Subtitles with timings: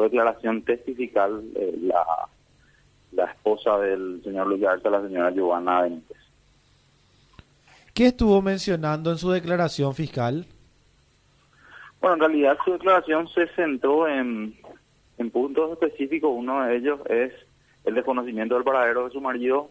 [0.00, 1.42] declaración testifical
[1.82, 2.04] la,
[3.12, 6.16] la esposa del señor Luis Garza, la señora Giovanna Benítez.
[7.94, 10.46] ¿Qué estuvo mencionando en su declaración fiscal?
[12.00, 14.54] Bueno, en realidad su declaración se centró en,
[15.18, 16.30] en puntos específicos.
[16.32, 17.32] Uno de ellos es
[17.84, 19.68] el desconocimiento del paradero de su marido.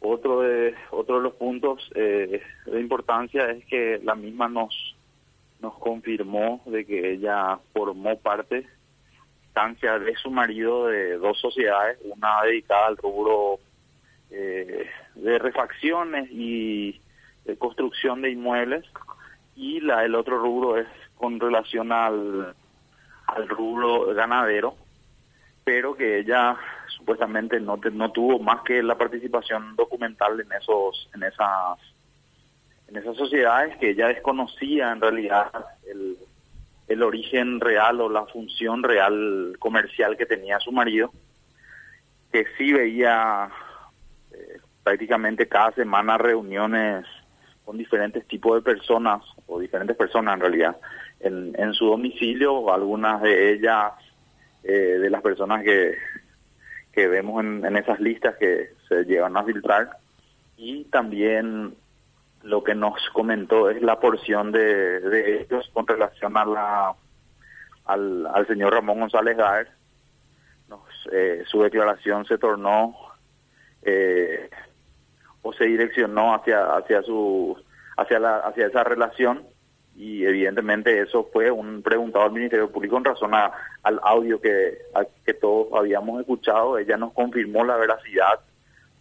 [0.00, 4.96] Otro de, otro de los puntos eh, de importancia es que la misma nos,
[5.60, 8.66] nos confirmó de que ella formó parte
[9.56, 13.58] estancia de su marido de dos sociedades, una dedicada al rubro
[14.30, 17.00] eh, de refacciones y
[17.46, 18.84] de construcción de inmuebles
[19.54, 22.54] y la el otro rubro es con relación al,
[23.28, 24.74] al rubro ganadero,
[25.64, 31.22] pero que ella supuestamente no no tuvo más que la participación documental en esos en
[31.22, 31.78] esas
[32.88, 35.50] en esas sociedades que ella desconocía en realidad
[35.88, 36.18] el,
[36.88, 41.12] el origen real o la función real comercial que tenía su marido
[42.36, 43.48] que sí veía
[44.32, 47.06] eh, prácticamente cada semana reuniones
[47.64, 50.76] con diferentes tipos de personas, o diferentes personas en realidad,
[51.18, 53.92] en, su domicilio, algunas de ellas,
[54.62, 55.96] eh, de las personas que,
[56.92, 59.96] que vemos en, en esas listas que se llegan a filtrar,
[60.56, 61.74] y también
[62.46, 66.94] lo que nos comentó es la porción de, de ellos con relación a la,
[67.86, 69.68] al, al señor Ramón González Gaer.
[70.68, 70.80] Nos,
[71.12, 72.94] eh, su declaración se tornó
[73.82, 74.48] eh,
[75.42, 77.56] o se direccionó hacia hacia su
[77.96, 79.42] hacia la hacia esa relación
[79.96, 84.78] y evidentemente eso fue un preguntado al Ministerio Público en razón al audio que
[85.24, 88.40] que todos habíamos escuchado ella nos confirmó la veracidad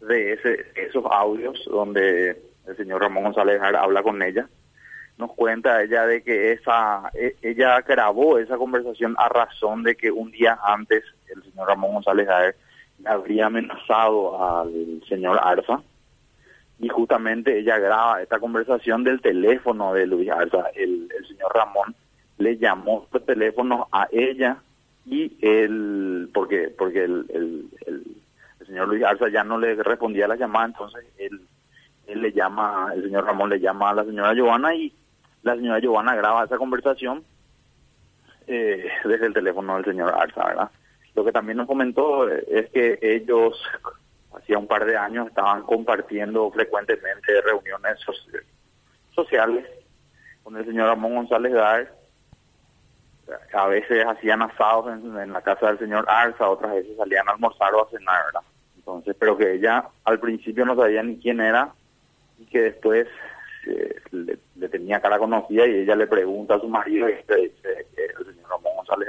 [0.00, 4.46] de ese esos audios donde el señor Ramón González habla con ella
[5.18, 10.10] nos cuenta ella de que esa e, ella grabó esa conversación a razón de que
[10.10, 12.28] un día antes el señor Ramón González
[13.04, 15.80] habría amenazado al señor Arza
[16.78, 20.64] y justamente ella graba esta conversación del teléfono de Luis Arza.
[20.74, 21.94] El, señor Ramón
[22.38, 24.56] le llamó por teléfono a ella
[25.06, 30.28] y él, porque porque el, el, el, señor Luis Arza ya no le respondía a
[30.28, 31.40] la llamada, entonces él,
[32.12, 34.92] él le llama, el señor Ramón le llama a la señora Giovanna y
[35.42, 37.24] la señora Giovanna graba esa conversación
[38.46, 40.70] eh, desde el teléfono del señor Arza, ¿verdad?
[41.14, 43.60] Lo que también nos comentó es que ellos
[44.34, 47.98] hacía un par de años estaban compartiendo frecuentemente reuniones
[49.14, 49.66] sociales
[50.42, 51.92] con el señor Ramón González Dar.
[53.54, 57.74] A veces hacían asados en, la casa del señor Arza, otras veces salían a almorzar
[57.74, 58.42] o a cenar, ¿verdad?
[58.76, 61.72] Entonces, pero que ella al principio no sabía ni quién era
[62.42, 63.06] y que después
[63.66, 67.86] eh, le, tenía cara conocida y ella le pregunta a su marido y este dice
[67.94, 69.08] que el señor Ramón González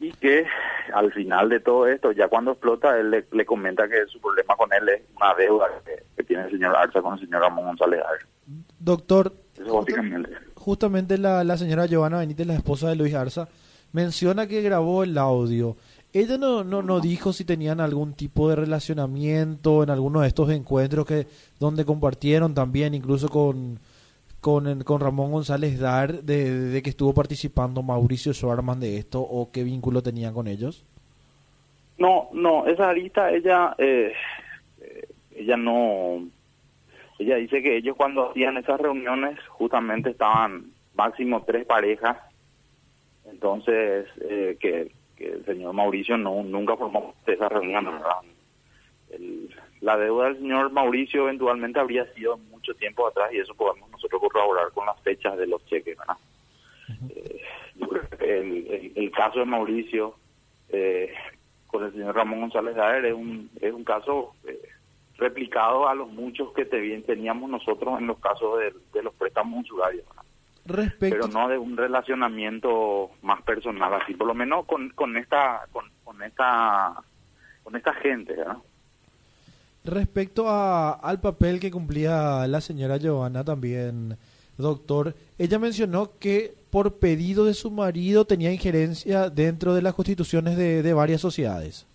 [0.00, 0.46] y que
[0.94, 4.72] al final de todo esto, ya cuando explota, él le, comenta que su problema con
[4.72, 8.00] él es una deuda que, tiene el señor Arza con el señor Ramón González.
[8.78, 9.32] Doctor,
[10.54, 13.48] justamente la, la señora Giovanna Benítez, la esposa de Luis Arza,
[13.92, 15.76] menciona que grabó el audio.
[16.12, 20.50] Ella no, no, no dijo si tenían algún tipo de relacionamiento en alguno de estos
[20.50, 21.26] encuentros que
[21.60, 23.78] donde compartieron también, incluso con
[24.40, 29.62] con, con Ramón González Dar de, que estuvo participando Mauricio Suarman de esto o qué
[29.62, 30.84] vínculo tenía con ellos?
[31.98, 34.14] No, no, esa lista ella, eh,
[35.36, 36.24] ella no,
[37.18, 42.16] ella dice que ellos cuando hacían esas reuniones justamente estaban máximo tres parejas,
[43.30, 44.90] entonces eh, que,
[45.26, 47.88] el señor Mauricio no nunca formó esa reunión,
[49.80, 54.20] la deuda del señor Mauricio eventualmente habría sido mucho tiempo atrás y eso podemos nosotros
[54.20, 56.16] corroborar con las fechas de los cheques, ¿verdad?
[57.14, 57.40] Eh,
[58.20, 60.14] el, el, caso de Mauricio
[60.68, 61.12] eh,
[61.66, 64.60] con el señor Ramón González Daer es un, es un caso eh,
[65.16, 68.58] replicado a los muchos que teníamos nosotros en los casos
[68.92, 70.04] de, los préstamos usurarios.
[70.98, 75.84] Pero no de un relacionamiento más personal, así por lo menos con, con esta con,
[76.04, 76.94] con esta
[77.62, 78.56] con esta gente, ¿verdad?
[79.84, 84.16] Respecto a, al papel que cumplía la señora Giovanna también,
[84.58, 90.56] doctor, ella mencionó que por pedido de su marido tenía injerencia dentro de las constituciones
[90.56, 91.86] de, de varias sociedades.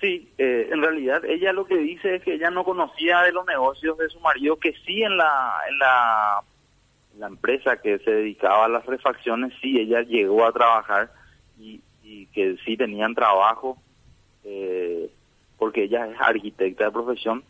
[0.00, 3.46] Sí, eh, en realidad ella lo que dice es que ella no conocía de los
[3.46, 6.40] negocios de su marido, que sí en la, en la,
[7.18, 11.10] la empresa que se dedicaba a las refacciones, sí, ella llegó a trabajar
[11.58, 13.78] y, y que sí tenían trabajo.
[14.44, 15.10] Eh,
[15.58, 17.42] porque ella es arquitecta de profesión,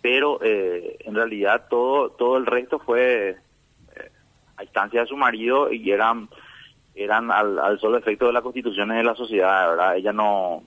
[0.00, 4.10] pero eh, en realidad todo todo el resto fue eh,
[4.56, 6.28] a instancia de su marido y eran
[6.94, 9.96] eran al, al solo efecto de las constituciones de la sociedad, ¿verdad?
[9.96, 10.64] Ella no,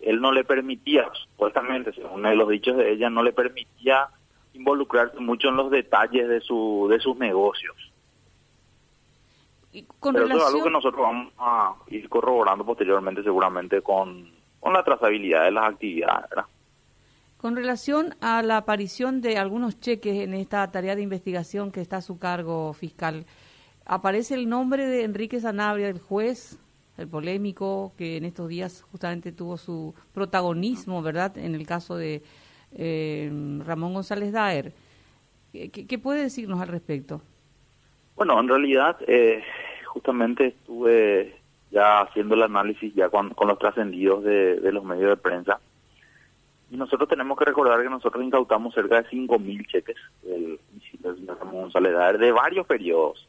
[0.00, 4.06] él no le permitía, supuestamente, según los dichos de ella, no le permitía
[4.56, 7.76] involucrarse mucho en los detalles de, su, de sus negocios.
[9.72, 14.82] Pero eso es algo que nosotros vamos a ir corroborando posteriormente seguramente con, con la
[14.82, 16.30] trazabilidad de las actividades.
[16.30, 16.46] ¿verdad?
[17.36, 21.98] Con relación a la aparición de algunos cheques en esta tarea de investigación que está
[21.98, 23.26] a su cargo fiscal,
[23.84, 26.58] aparece el nombre de Enrique Sanabria, el juez,
[26.96, 32.22] el polémico, que en estos días justamente tuvo su protagonismo, ¿verdad?, en el caso de
[32.76, 33.30] eh,
[33.64, 34.72] Ramón González Daer.
[35.52, 37.22] ¿Qué, puede decirnos al respecto?
[38.14, 39.42] Bueno, en realidad, eh,
[39.86, 41.34] justamente estuve
[41.70, 45.58] ya haciendo el análisis ya con, los trascendidos de, los medios de prensa.
[46.70, 50.58] Y nosotros tenemos que recordar que nosotros incautamos cerca de 5.000 cheques del
[51.26, 53.26] Ramón González Daer de varios periodos.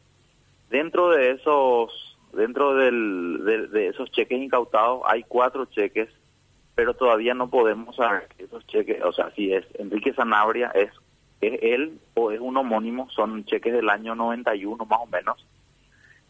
[0.70, 6.10] Dentro de esos dentro del, de esos cheques incautados hay cuatro cheques
[6.78, 10.92] pero todavía no podemos saber esos cheques, o sea, si es Enrique Sanabria, es,
[11.40, 15.44] es él o es un homónimo, son cheques del año 91 más o menos.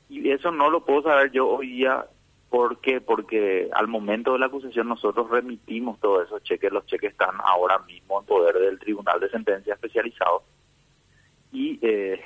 [0.09, 2.07] Y eso no lo puedo saber yo hoy día,
[2.49, 3.03] ¿por qué?
[3.03, 7.81] Porque al momento de la acusación nosotros remitimos todos esos cheques, los cheques están ahora
[7.81, 10.45] mismo en poder del Tribunal de Sentencia Especializado.
[11.53, 12.23] Y eh,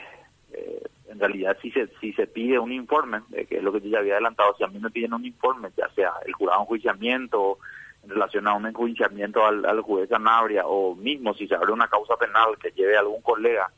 [0.52, 3.88] eh, en realidad si se, si se pide un informe, que es lo que yo
[3.88, 6.66] ya había adelantado, si a mí me piden un informe, ya sea el jurado en
[6.66, 7.58] juiciamiento,
[8.02, 11.88] en relación a un enjuiciamiento al, al juez Sanabria o mismo si se abre una
[11.88, 13.70] causa penal que lleve a algún colega,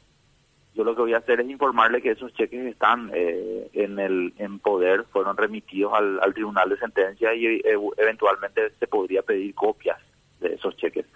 [0.75, 4.35] yo lo que voy a hacer es informarle que esos cheques están eh, en el
[4.39, 9.55] en poder, fueron remitidos al, al tribunal de sentencia y eh, eventualmente se podría pedir
[9.55, 9.99] copias
[10.41, 11.07] de esos cheques.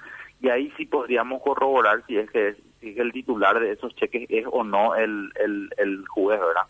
[0.41, 4.47] Y ahí sí podríamos corroborar si es que, si el titular de esos cheques es
[4.49, 6.63] o no el, el, el juez, ¿verdad?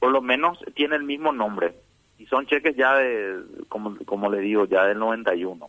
[0.00, 1.72] Por lo menos tiene el mismo nombre,
[2.18, 5.66] y son cheques ya de, como, como le digo, ya del 91.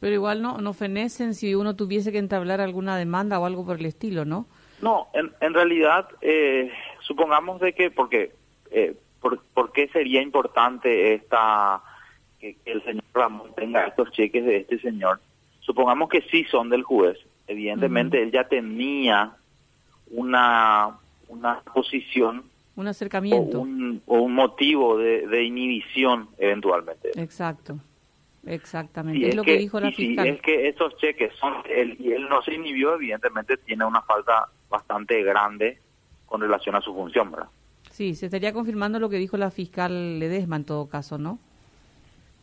[0.00, 3.78] Pero igual no, no fenecen si uno tuviese que entablar alguna demanda o algo por
[3.78, 4.46] el estilo, ¿no?
[4.80, 8.32] No, en, en realidad, eh, supongamos de que, porque,
[8.70, 11.80] eh, por, qué sería importante esta
[12.40, 15.20] que, el señor Ramón tenga estos cheques de este señor?
[15.60, 17.18] Supongamos que sí son del juez.
[17.46, 19.36] Evidentemente, él ya tenía
[20.10, 20.98] una,
[21.28, 22.42] una posición
[22.76, 23.60] un acercamiento.
[24.06, 27.10] O un, motivo de, inhibición eventualmente.
[27.16, 27.78] Exacto,
[28.46, 29.28] exactamente.
[29.28, 30.26] es, lo que, dijo la fiscal.
[30.26, 34.02] Si es que esos cheques son, él, y él no se inhibió, evidentemente tiene una
[34.02, 35.78] falta bastante grande
[36.26, 37.48] con relación a su función, ¿verdad?
[37.90, 41.38] Sí, se estaría confirmando lo que dijo la fiscal Ledesma en todo caso, ¿no?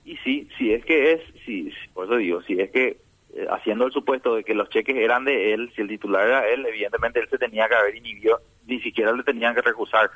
[0.06, 2.98] Y sí, sí es que es, sí, por eso digo, si es que
[3.36, 6.48] eh, haciendo el supuesto de que los cheques eran de él, si el titular era
[6.50, 8.40] él, evidentemente él se tenía que haber inhibido
[8.70, 10.10] ni siquiera le tenían que recusar.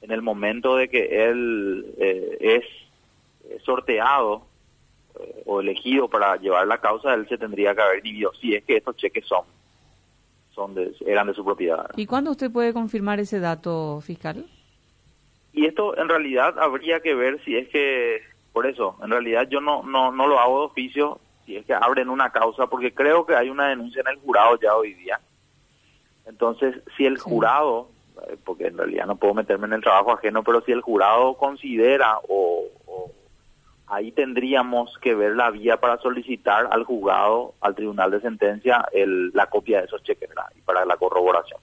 [0.00, 4.46] En el momento de que él eh, es sorteado
[5.18, 8.64] eh, o elegido para llevar la causa, él se tendría que haber dividido, si es
[8.64, 9.44] que estos cheques son,
[10.54, 11.90] son de, eran de su propiedad.
[11.96, 14.46] ¿Y cuándo usted puede confirmar ese dato fiscal?
[15.52, 18.22] Y esto en realidad habría que ver si es que,
[18.52, 21.74] por eso, en realidad yo no, no, no lo hago de oficio, si es que
[21.74, 25.18] abren una causa, porque creo que hay una denuncia en el jurado ya hoy día.
[26.26, 27.88] Entonces, si el jurado
[28.44, 32.18] porque en realidad no puedo meterme en el trabajo ajeno, pero si el jurado considera
[32.28, 32.64] o,
[33.86, 39.30] ahí tendríamos que ver la vía para solicitar al juzgado, al tribunal de sentencia, el,
[39.32, 41.60] la copia de esos cheques y para la corroboración.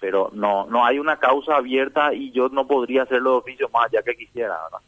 [0.00, 3.86] Pero no no hay una causa abierta y yo no podría hacerlo de oficio más
[3.86, 4.80] allá que quisiera, ¿verdad?